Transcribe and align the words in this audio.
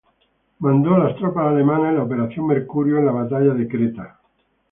Mandó 0.57 0.97
las 0.97 1.15
tropas 1.17 1.45
alemanas 1.45 1.89
en 1.91 1.97
la 1.97 2.03
Operación 2.05 2.47
Mercurio 2.47 2.97
en 2.97 3.05
la 3.05 3.11
Batalla 3.11 3.53
de 3.53 3.67
Creta. 3.67 4.19